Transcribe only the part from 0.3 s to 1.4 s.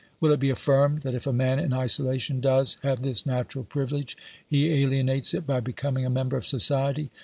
it be affirmed that if